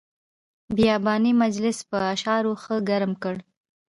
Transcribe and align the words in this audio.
بیاباني 0.75 1.31
مجلس 1.43 1.77
په 1.89 1.97
اشعارو 2.13 2.53
ښه 2.63 2.75
ګرم 2.89 3.11
کړ. 3.23 3.35